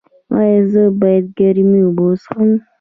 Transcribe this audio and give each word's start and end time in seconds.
ایا 0.39 0.61
زه 0.71 0.83
باید 0.99 1.25
ګرمې 1.37 1.79
اوبه 1.85 2.03
وڅښم؟ 2.07 2.49